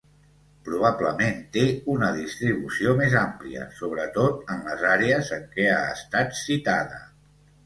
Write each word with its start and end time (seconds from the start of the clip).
Probablement 0.67 1.35
té 1.57 1.65
una 1.95 2.09
distribució 2.15 2.95
més 3.01 3.17
àmplia, 3.19 3.67
sobretot 3.83 4.41
en 4.55 4.65
les 4.71 4.87
àrees 4.95 5.31
en 5.39 5.47
què 5.53 5.69
ha 5.77 5.85
estat 6.01 6.37
citada. 6.43 7.01